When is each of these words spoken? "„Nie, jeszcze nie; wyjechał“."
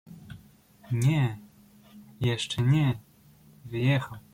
"„Nie, 0.91 1.37
jeszcze 2.19 2.61
nie; 2.61 2.99
wyjechał“." 3.65 4.19